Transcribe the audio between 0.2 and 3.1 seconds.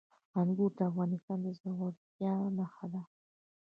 انګور د افغانستان د زرغونتیا نښه ده.